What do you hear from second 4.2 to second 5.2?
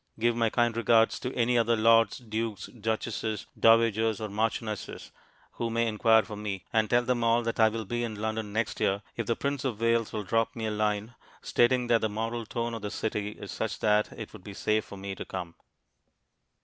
marchionesses